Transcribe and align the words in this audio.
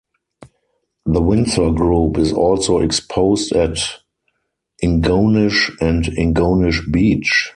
The 1.05 1.21
Windsor 1.21 1.69
Group 1.73 2.17
is 2.17 2.33
also 2.33 2.79
exposed 2.79 3.51
at 3.55 3.77
Ingonish 4.81 5.69
and 5.79 6.05
Ingonish 6.17 6.91
Beach. 6.91 7.49